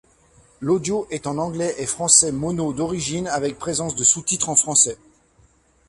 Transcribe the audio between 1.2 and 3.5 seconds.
en anglais et françaic mono d'origine